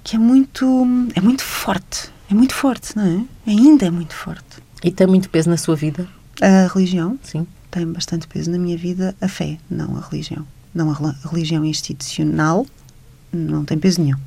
[0.03, 3.49] que é muito, é muito forte é muito forte, não é?
[3.49, 4.61] Ainda é muito forte.
[4.83, 6.07] E tem muito peso na sua vida?
[6.39, 7.17] A religião?
[7.23, 7.47] Sim.
[7.71, 10.45] Tem bastante peso na minha vida a fé, não a religião.
[10.73, 12.67] Não a religião institucional
[13.33, 14.19] não tem peso nenhum.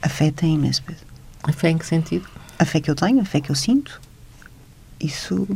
[0.00, 1.04] A fé tem imenso peso.
[1.42, 2.26] A fé em que sentido?
[2.58, 4.00] A fé que eu tenho, a fé que eu sinto.
[4.98, 5.46] Isso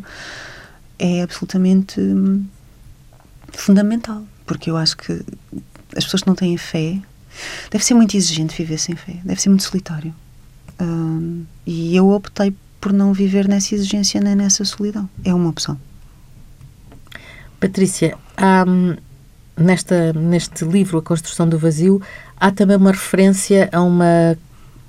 [1.00, 2.44] é absolutamente hum,
[3.52, 4.22] fundamental.
[4.46, 5.12] Porque eu acho que
[5.96, 6.98] as pessoas que não têm fé.
[7.70, 9.16] Deve ser muito exigente viver sem fé.
[9.24, 10.14] Deve ser muito solitário
[11.66, 15.08] e eu optei por não viver nessa exigência nem nessa solidão.
[15.24, 15.78] É uma opção.
[17.58, 18.64] Patrícia, há,
[19.56, 22.00] nesta, neste livro, A Construção do Vazio,
[22.36, 24.36] há também uma referência a uma,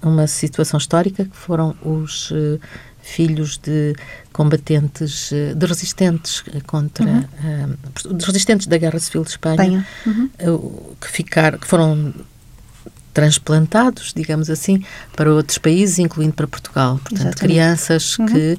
[0.02, 2.60] uma situação histórica que foram os uh,
[3.02, 3.96] filhos de
[4.32, 7.06] combatentes, uh, de resistentes contra.
[7.06, 7.78] Uhum.
[8.06, 10.30] Uh, de resistentes da Guerra Civil de Espanha, uhum.
[11.00, 12.14] que, ficar, que foram
[13.14, 14.84] transplantados, digamos assim,
[15.16, 17.00] para outros países, incluindo para Portugal.
[17.04, 17.40] Portanto, Exatamente.
[17.40, 18.26] crianças uhum.
[18.28, 18.58] que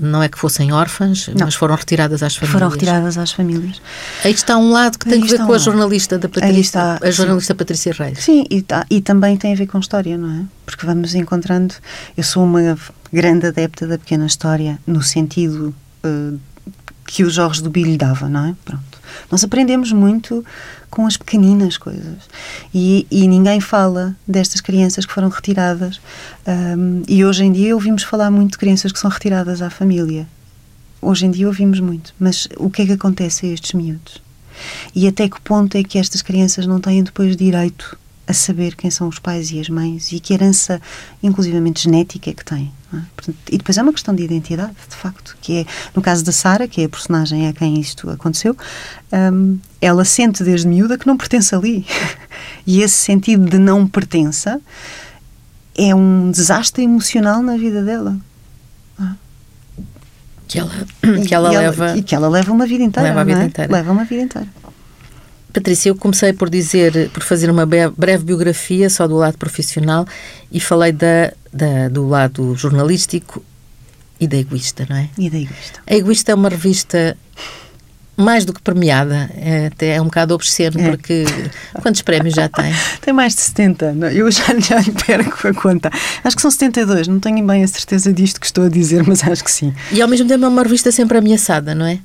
[0.00, 1.46] não é que fossem órfãs, não.
[1.46, 2.52] mas foram retiradas às famílias.
[2.52, 3.80] Foram retiradas às famílias.
[4.24, 6.60] Aí está um lado que tem Aí a ver com um a jornalista da Patrícia,
[6.60, 7.56] está, a jornalista sim.
[7.56, 8.18] Patrícia Reis.
[8.18, 10.44] Sim, e, tá, e também tem a ver com história, não é?
[10.66, 11.74] Porque vamos encontrando.
[12.16, 12.76] Eu sou uma
[13.12, 16.38] grande adepta da pequena história, no sentido uh,
[17.06, 18.54] que o Jorge do Bilho dava, não é?
[18.64, 18.91] Pronto.
[19.30, 20.44] Nós aprendemos muito
[20.90, 22.28] com as pequeninas coisas.
[22.74, 26.00] E, e ninguém fala destas crianças que foram retiradas.
[26.46, 30.26] Um, e hoje em dia ouvimos falar muito de crianças que são retiradas à família.
[31.00, 32.14] Hoje em dia ouvimos muito.
[32.18, 34.22] Mas o que é que acontece a estes miúdos?
[34.94, 37.98] E até que ponto é que estas crianças não têm depois direito
[38.32, 40.80] a saber quem são os pais e as mães e que herança,
[41.22, 42.72] inclusivamente genética, é que têm.
[42.92, 42.98] É?
[43.14, 46.32] Portanto, e depois é uma questão de identidade, de facto, que é, no caso da
[46.32, 48.56] Sara, que é a personagem a quem isto aconteceu,
[49.12, 51.86] um, ela sente desde miúda que não pertence ali.
[52.66, 54.60] e esse sentido de não pertença
[55.76, 58.18] é um desastre emocional na vida dela.
[59.00, 59.04] É?
[60.48, 60.70] Que ela,
[61.26, 61.96] que ela, leva.
[61.96, 63.08] e que ela leva uma vida inteira.
[63.08, 63.44] Leva a vida é?
[63.46, 63.72] inteira.
[63.72, 64.48] Leva uma vida inteira.
[65.52, 70.06] Patrícia, eu comecei por dizer, por fazer uma breve biografia só do lado profissional
[70.50, 73.44] e falei da, da, do lado jornalístico
[74.18, 75.08] e da Egoísta, não é?
[75.18, 75.80] E da Egoísta.
[75.86, 77.16] A Egoísta é uma revista
[78.16, 80.90] mais do que premiada, é, até é um bocado obsceno, é.
[80.90, 81.24] porque
[81.82, 82.72] quantos prémios já tem?
[83.00, 84.08] Tem mais de 70, não?
[84.08, 85.90] eu já, já lhe perco a conta.
[86.22, 89.24] Acho que são 72, não tenho bem a certeza disto que estou a dizer, mas
[89.24, 89.74] acho que sim.
[89.90, 91.98] E ao mesmo tempo é uma revista sempre ameaçada, não é?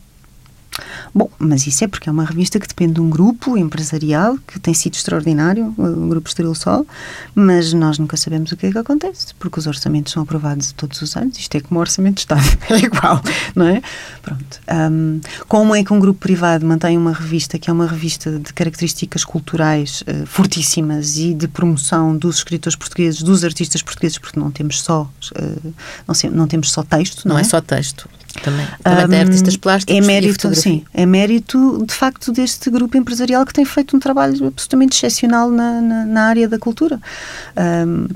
[1.14, 4.60] Bom, mas isso é porque é uma revista que depende de um grupo empresarial que
[4.60, 6.86] tem sido extraordinário, o Grupo Estoril Sol,
[7.34, 11.02] mas nós nunca sabemos o que é que acontece, porque os orçamentos são aprovados todos
[11.02, 13.22] os anos, isto é como o orçamento de Estado, é igual,
[13.56, 13.82] não é?
[14.22, 14.60] Pronto.
[14.92, 18.54] Um, como é que um grupo privado mantém uma revista que é uma revista de
[18.54, 24.52] características culturais uh, fortíssimas e de promoção dos escritores portugueses, dos artistas portugueses, porque não
[24.52, 25.74] temos só, uh,
[26.08, 27.42] não, não, temos só texto, não, não é?
[27.42, 28.10] é só texto.
[28.42, 33.46] Também, também tem artistas plásticos é mérito, sim, é mérito de facto deste grupo empresarial
[33.46, 37.00] que tem feito um trabalho absolutamente excepcional na, na, na área da cultura.
[37.58, 38.08] Um,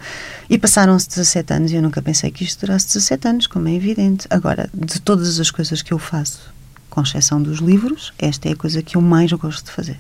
[0.50, 3.74] e passaram-se 17 anos e eu nunca pensei que isto durasse 17 anos, como é
[3.74, 4.28] evidente.
[4.30, 6.41] Agora, de todas as coisas que eu faço,
[6.89, 9.97] com exceção dos livros, esta é a coisa que eu mais gosto de fazer.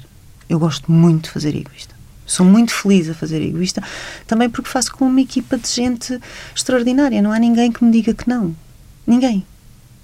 [0.49, 1.95] Eu gosto muito de fazer egoísta.
[2.25, 3.81] Sou muito feliz a fazer egoísta,
[4.27, 6.19] também porque faço com uma equipa de gente
[6.55, 7.21] extraordinária.
[7.21, 8.55] Não há ninguém que me diga que não.
[9.07, 9.45] Ninguém.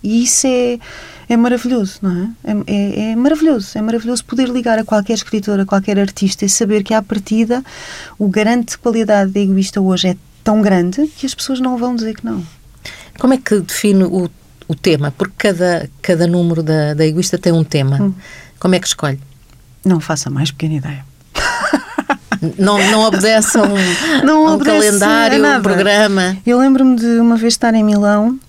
[0.08, 0.80] E isso é,
[1.28, 2.52] é maravilhoso, não é?
[2.52, 3.12] É, é?
[3.12, 3.78] é, maravilhoso.
[3.78, 7.62] É maravilhoso poder ligar a qualquer escritor, a qualquer artista e saber que, à partida,
[8.18, 11.94] o garante de qualidade de egoísta hoje é tão grande que as pessoas não vão
[11.94, 12.42] dizer que não.
[13.20, 14.30] Como é que define o,
[14.66, 15.12] o tema?
[15.12, 18.02] Porque cada, cada número da, da egoísta tem um tema.
[18.02, 18.14] Hum.
[18.58, 19.20] Como é que escolhe?
[19.84, 21.06] Não faça mais pequena ideia.
[22.58, 26.38] Não, não obedece a um, não um calendário, um programa.
[26.46, 28.40] Eu lembro-me de uma vez estar em Milão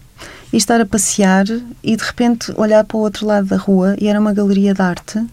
[0.58, 1.46] e estar a passear
[1.84, 4.82] e de repente olhar para o outro lado da rua e era uma galeria de
[4.82, 5.24] arte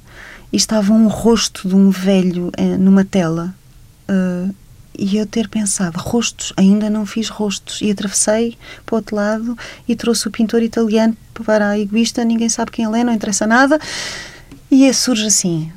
[0.53, 3.51] e estava um rosto de um velho eh, numa tela.
[4.07, 4.53] Uh,
[4.95, 7.81] e eu ter pensado, rostos, ainda não fiz rostos.
[7.81, 9.57] E atravessei para o outro lado
[9.87, 13.47] e trouxe o pintor italiano para a egoísta, ninguém sabe quem ele é, não interessa
[13.47, 13.79] nada.
[14.69, 15.71] E é, surge assim.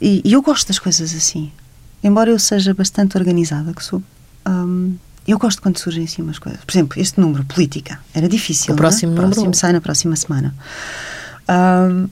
[0.00, 1.52] E, e eu gosto das coisas assim
[2.02, 4.02] embora eu seja bastante organizada, que sou,
[4.46, 4.94] um,
[5.32, 6.64] eu gosto quando surgem assim umas coisas.
[6.64, 8.74] Por exemplo, este número, política, era difícil.
[8.74, 9.14] O próximo é?
[9.16, 9.34] número.
[9.34, 10.54] próximo sai na próxima semana.
[11.48, 12.08] Um,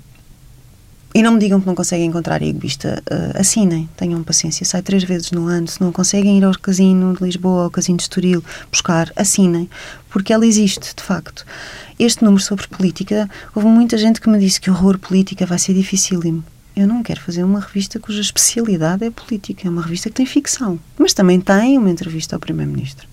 [1.15, 3.03] e não me digam que não conseguem encontrar egoísta.
[3.11, 4.67] Uh, assinem, tenham paciência.
[4.67, 5.67] Sai três vezes no ano.
[5.67, 9.69] Se não conseguem ir ao casino de Lisboa, ao casino de Estoril, buscar, assinem.
[10.11, 11.47] Porque ela existe, de facto.
[11.99, 15.73] Este número sobre política, houve muita gente que me disse que horror política vai ser
[15.73, 16.45] dificílimo
[16.77, 19.67] eu não quero fazer uma revista cuja especialidade é política.
[19.67, 23.09] É uma revista que tem ficção, mas também tem uma entrevista ao Primeiro-Ministro.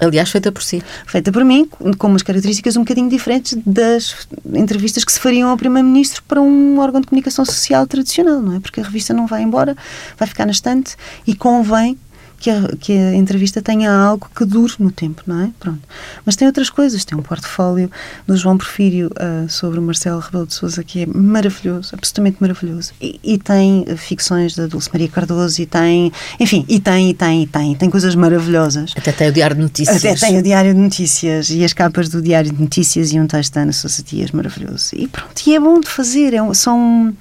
[0.00, 0.82] Aliás, feita por si.
[1.06, 5.56] Feita por mim, com umas características um bocadinho diferentes das entrevistas que se fariam ao
[5.56, 8.60] Primeiro-Ministro para um órgão de comunicação social tradicional, não é?
[8.60, 9.76] Porque a revista não vai embora,
[10.16, 11.96] vai ficar na estante e convém
[12.42, 15.50] que a, que a entrevista tenha algo que dure no tempo, não é?
[15.60, 15.78] Pronto.
[16.26, 17.88] Mas tem outras coisas, tem um portfólio
[18.26, 22.92] do João Porfírio uh, sobre o Marcelo Rebelo de Sousa que é maravilhoso, absolutamente maravilhoso.
[23.00, 27.42] E, e tem ficções da Dulce Maria Cardoso e tem, enfim, e tem, e tem,
[27.44, 28.92] e tem, tem coisas maravilhosas.
[28.96, 30.04] Até tem o Diário de Notícias.
[30.04, 33.28] Até tem o Diário de Notícias e as capas do Diário de Notícias e um
[33.28, 34.90] texto da Ana Sousa Dias maravilhoso.
[34.94, 37.14] E pronto, e é bom de fazer, é, são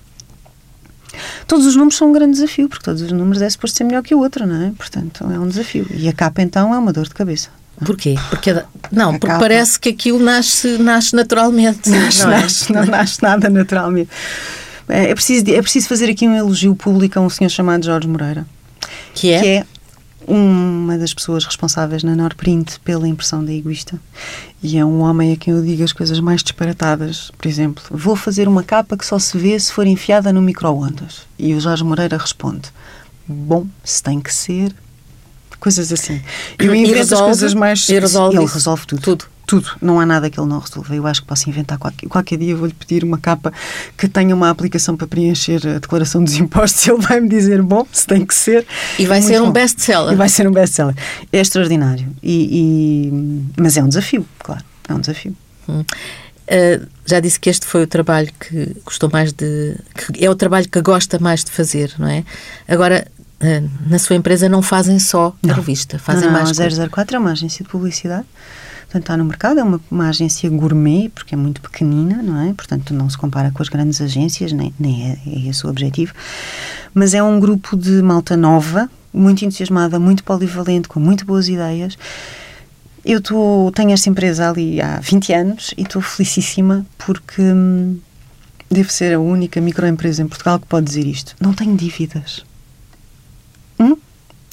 [1.48, 4.04] Todos os números são um grande desafio, porque todos os números é suposto ser melhor
[4.04, 4.72] que o outro, não é?
[4.78, 5.86] Portanto, é um desafio.
[5.92, 7.50] E a capa, então, é uma dor de cabeça.
[7.84, 8.16] Porquê?
[8.30, 11.90] Porque, não, porque parece que aquilo nasce, nasce naturalmente.
[11.90, 12.42] Nasce, não, é?
[12.42, 14.10] nasce, não nasce nada naturalmente.
[14.88, 18.08] É, é, preciso, é preciso fazer aqui um elogio público a um senhor chamado Jorge
[18.08, 18.46] Moreira.
[19.14, 19.42] Que é?
[19.42, 19.66] Que é
[20.28, 24.00] uma das pessoas responsáveis na Norprint pela impressão da Egoísta.
[24.62, 27.32] E é um homem a quem eu digo as coisas mais disparatadas.
[27.38, 31.22] Por exemplo, vou fazer uma capa que só se vê se for enfiada no micro-ondas.
[31.38, 32.70] E o Jorge Moreira responde:
[33.28, 34.74] Bom, se tem que ser.
[35.60, 36.20] Coisas assim.
[36.58, 37.88] Eu invento as coisas mais.
[37.88, 39.02] E resolve ele resolve tudo.
[39.02, 39.70] Tudo tudo.
[39.82, 40.96] Não há nada que ele não resolva.
[40.96, 42.56] Eu acho que posso inventar qualquer, qualquer dia.
[42.56, 43.52] Vou-lhe pedir uma capa
[43.98, 47.86] que tenha uma aplicação para preencher a declaração dos impostos e ele vai-me dizer: bom,
[47.92, 48.66] se tem que ser.
[48.98, 50.14] E vai ser um best-seller.
[50.14, 50.96] E vai ser um best-seller.
[51.34, 52.08] É extraordinário.
[52.24, 54.64] E, e, Mas é um desafio, claro.
[54.88, 55.36] É um desafio.
[55.68, 55.82] Hum.
[55.82, 59.76] Uh, já disse que este foi o trabalho que gostou mais de.
[60.18, 62.24] é o trabalho que gosta mais de fazer, não é?
[62.70, 63.06] Agora,
[63.42, 66.58] uh, na sua empresa não fazem só a revista, fazem não, não, mais.
[66.58, 68.26] A 004 é uma agência de publicidade
[68.92, 72.54] Portanto, está no mercado, é uma, uma, agência gourmet, porque é muito pequenina, não é?
[72.54, 76.14] Portanto, não se compara com as grandes agências, nem, nem é, é esse o objetivo.
[76.94, 81.98] Mas é um grupo de malta nova, muito entusiasmada, muito polivalente, com muito boas ideias.
[83.06, 87.98] Eu tô, tenho esta empresa ali há 20 anos e estou felicíssima porque hum,
[88.70, 91.34] devo ser a única microempresa em Portugal que pode dizer isto.
[91.40, 92.44] Não tenho dívidas.
[93.80, 93.96] Hum?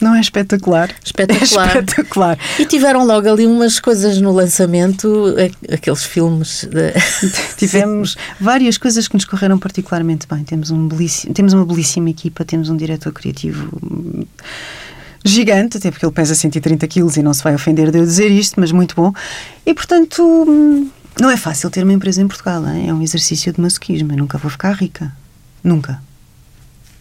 [0.00, 0.94] Não é espetacular?
[1.04, 1.76] Espetacular.
[1.76, 2.38] É espetacular.
[2.58, 5.34] E tiveram logo ali umas coisas no lançamento,
[5.72, 6.68] aqueles filmes.
[6.70, 6.92] De...
[7.58, 10.44] Tivemos várias coisas que nos correram particularmente bem.
[10.44, 13.70] Temos, um belíssimo, temos uma belíssima equipa, temos um diretor criativo
[15.24, 18.30] gigante, até porque ele pesa 130 quilos e não se vai ofender de eu dizer
[18.30, 19.12] isto, mas muito bom.
[19.66, 20.22] E, portanto,
[21.20, 22.64] não é fácil ter uma empresa em Portugal.
[22.68, 22.88] Hein?
[22.88, 24.12] É um exercício de masoquismo.
[24.12, 25.12] Eu nunca vou ficar rica.
[25.62, 26.00] Nunca.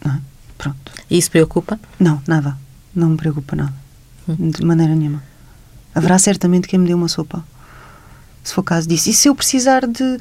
[0.03, 0.19] Não é?
[0.57, 0.91] Pronto.
[1.09, 1.79] E isso preocupa?
[1.99, 2.57] Não, nada.
[2.97, 3.73] Não me preocupa nada.
[4.27, 4.49] Hum.
[4.49, 5.23] De maneira nenhuma.
[5.93, 7.45] Haverá certamente quem me dê uma sopa.
[8.43, 9.07] Se for caso disso.
[9.09, 10.17] E se eu precisar de.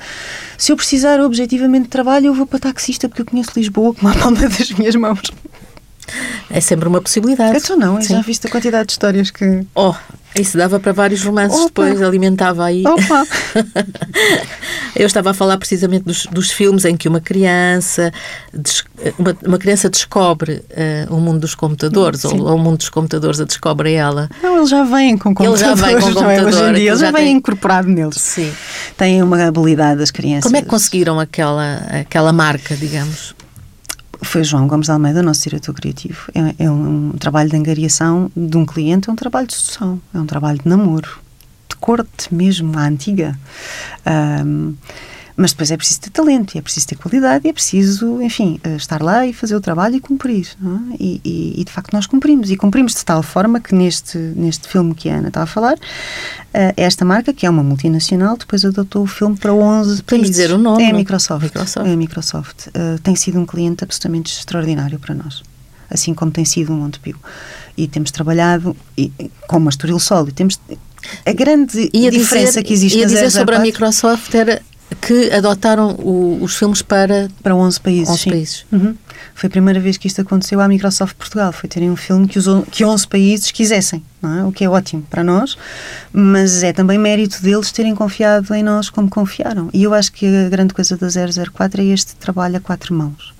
[0.59, 4.13] Se eu precisar objetivamente de trabalho, eu vou para taxista, porque eu conheço Lisboa como
[4.13, 5.23] a palma das minhas mãos.
[6.51, 7.57] É sempre uma possibilidade.
[7.57, 9.67] Então não, já viste a quantidade de histórias que.
[9.75, 9.95] Oh,
[10.41, 11.85] isso dava para vários romances Opa.
[11.85, 12.83] depois, alimentava aí.
[12.87, 13.27] Opa.
[14.97, 18.13] Eu estava a falar precisamente dos, dos filmes em que uma criança
[19.19, 23.41] uma, uma criança descobre uh, o mundo dos computadores, ou, ou, o mundo dos computadores
[23.41, 24.29] a descobre ela.
[24.43, 25.63] Não, eles já vêm com computadores.
[25.63, 26.33] Ele já vem com computador.
[26.33, 26.45] É?
[26.45, 27.37] Hoje em dia, eles já, já vêm tem...
[27.37, 28.17] incorporado neles.
[28.17, 28.53] Sim.
[28.97, 30.45] Têm uma habilidade das crianças.
[30.45, 33.35] Como é que conseguiram aquela, aquela marca, digamos?
[34.23, 36.31] Foi João Gomes Almeida, nosso diretor criativo.
[36.35, 40.01] É, é um, um trabalho de angariação de um cliente, é um trabalho de sedução,
[40.15, 41.21] é um trabalho de namoro,
[41.69, 43.39] de corte mesmo, à antiga.
[44.45, 44.75] Um,
[45.37, 48.77] mas depois é preciso ter talento, é preciso ter qualidade, e é preciso, enfim, eh,
[48.77, 50.49] estar lá e fazer o trabalho e cumprir.
[50.49, 50.97] É?
[50.99, 52.51] E, e, e, de facto nós cumprimos.
[52.51, 55.75] E cumprimos de tal forma que neste, neste filme que a Ana estava a falar,
[55.75, 60.53] uh, esta marca, que é uma multinacional, depois adotou o filme para 11 Podemos dizer
[60.53, 60.83] o nome?
[60.83, 61.43] É a Microsoft.
[61.43, 61.87] Microsoft.
[61.87, 62.67] É a Microsoft.
[62.69, 65.43] Uh, tem sido um cliente absolutamente extraordinário para nós.
[65.91, 67.19] Assim como tem sido o Montepio.
[67.77, 69.13] E temos trabalhado e,
[69.47, 70.27] com uma Estoril Sol.
[70.29, 70.59] E temos
[71.27, 74.63] a grande a diferença dizer, que existe ia dizer sobre a Microsoft era
[75.01, 78.09] que adotaram o, os filmes para para 11 países.
[78.09, 78.67] 11 países.
[78.73, 78.95] Uhum.
[79.35, 82.39] Foi a primeira vez que isto aconteceu à Microsoft Portugal, foi terem um filme que,
[82.39, 84.45] os, que 11 países quisessem, é?
[84.45, 85.57] o que é ótimo para nós,
[86.13, 89.69] mas é também mérito deles terem confiado em nós como confiaram.
[89.73, 93.35] E eu acho que a grande coisa da 004 é este trabalho a quatro mãos.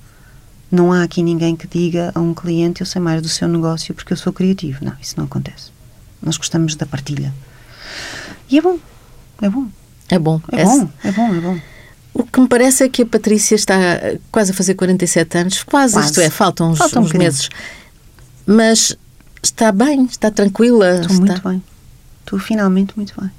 [0.69, 3.95] Não há aqui ninguém que diga a um cliente eu sei mais do seu negócio
[3.95, 4.83] porque eu sou criativo.
[4.83, 5.71] Não, isso não acontece.
[6.21, 7.33] Nós gostamos da partilha.
[8.49, 8.77] E é bom,
[9.41, 9.67] é bom.
[10.09, 10.41] É bom.
[10.51, 11.59] É, é bom, é bom, é bom.
[12.17, 13.77] O que me parece é que a Patrícia está
[14.31, 16.07] quase a fazer 47 anos, quase, quase.
[16.07, 17.49] isto é, faltam uns, Falta um uns meses.
[18.43, 18.97] Mas
[19.43, 20.95] está bem, está tranquila.
[20.95, 21.25] Estou está...
[21.25, 21.63] muito bem.
[22.21, 23.29] Estou finalmente muito bem.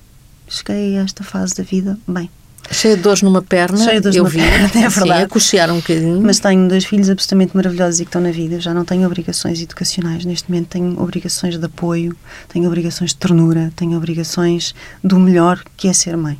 [0.46, 2.30] Cheguei a esta fase da vida bem.
[2.70, 5.20] Cheia de dores numa perna, Cheia de dores eu vi, perna, é verdade.
[5.20, 6.20] Sim, a cochear um bocadinho.
[6.22, 8.56] Mas tenho dois filhos absolutamente maravilhosos e que estão na vida.
[8.56, 10.24] Eu já não tenho obrigações educacionais.
[10.24, 12.14] Neste momento tenho obrigações de apoio,
[12.48, 16.38] tenho obrigações de ternura, tenho obrigações do melhor que é ser mãe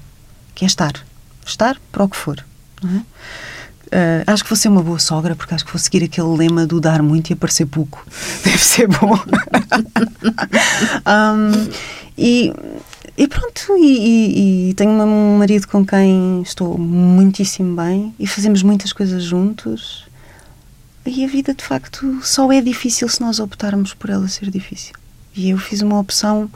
[0.59, 0.93] que é estar.
[1.47, 2.45] Estar para o que for.
[2.83, 2.97] É?
[3.89, 6.67] Uh, acho que vou ser uma boa sogra porque acho que vou seguir aquele lema
[6.67, 8.05] do dar muito e aparecer pouco.
[8.43, 9.15] Deve ser bom.
[11.07, 11.71] um,
[12.19, 12.53] e,
[13.17, 18.65] e, pronto, e, e, e, tenho um marido com quem estou muitíssimo bem e fazemos
[18.65, 20.09] muitas coisas juntos.
[21.07, 24.93] E a vida, de facto, só é difícil se nós optarmos por ela ser difícil.
[25.37, 26.51] E eu fiz uma opção,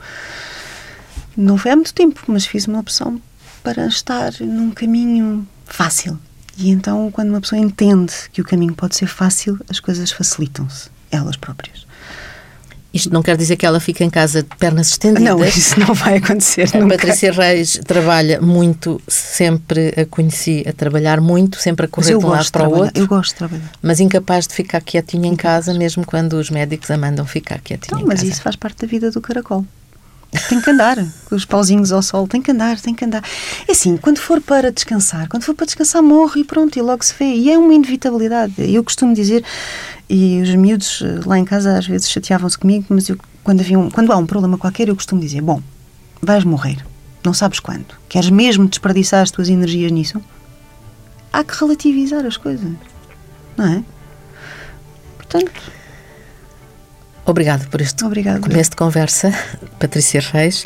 [1.37, 3.21] não foi há muito tempo, mas fiz uma opção
[3.63, 6.19] para estar num caminho fácil.
[6.57, 10.89] E então, quando uma pessoa entende que o caminho pode ser fácil, as coisas facilitam-se,
[11.09, 11.85] elas próprias.
[12.93, 15.23] Isto não quer dizer que ela fique em casa de pernas estendidas.
[15.23, 16.69] Não, isso não vai acontecer.
[16.75, 16.95] A nunca.
[16.95, 22.29] Patrícia Reis trabalha muito, sempre a conheci a trabalhar muito, sempre a correr de um
[22.29, 23.01] lado para o outro.
[23.01, 23.71] Eu gosto de trabalhar.
[23.81, 27.97] Mas incapaz de ficar quietinha em casa, mesmo quando os médicos a mandam ficar quietinha
[27.97, 28.23] não, em casa.
[28.25, 29.65] Mas isso faz parte da vida do caracol.
[30.49, 33.23] Tem que andar, com os pauzinhos ao sol, tem que andar, tem que andar.
[33.67, 37.03] É assim, quando for para descansar, quando for para descansar, morre e pronto, e logo
[37.05, 37.25] se vê.
[37.25, 38.53] E é uma inevitabilidade.
[38.57, 39.43] Eu costumo dizer,
[40.09, 43.77] e os miúdos eh, lá em casa às vezes chateavam-se comigo, mas eu, quando, havia
[43.77, 45.61] um, quando há um problema qualquer, eu costumo dizer: Bom,
[46.21, 46.83] vais morrer,
[47.23, 47.95] não sabes quando.
[48.09, 50.19] Queres mesmo desperdiçar as tuas energias nisso?
[51.31, 52.71] Há que relativizar as coisas,
[53.55, 53.83] não é?
[55.17, 55.82] Portanto.
[57.25, 58.41] Obrigado por este Obrigado.
[58.41, 59.33] começo de conversa,
[59.79, 60.65] Patrícia Reis.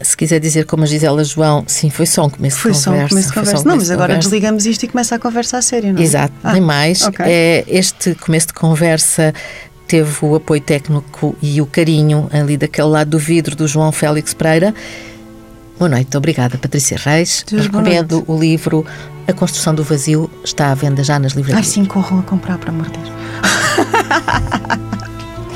[0.00, 2.90] Se quiser dizer como a Gisela João, sim, foi só um começo foi de conversa.
[2.90, 3.62] Só um começo de conversa.
[3.62, 4.28] Um não, mas agora conversa.
[4.28, 6.02] desligamos isto e começa a conversa a sério, não é?
[6.02, 7.02] Exato, ah, nem mais.
[7.02, 7.26] Okay.
[7.26, 9.32] É, este começo de conversa
[9.86, 14.34] teve o apoio técnico e o carinho ali daquele lado do vidro do João Félix
[14.34, 14.74] Pereira.
[15.78, 17.44] Boa noite, obrigada, Patrícia Reis.
[17.48, 18.84] Deus, Recomendo o livro
[19.26, 21.66] A Construção do Vazio, está à venda já nas livrarias.
[21.66, 23.12] Ai, sim, corram a comprar, para amor de Deus.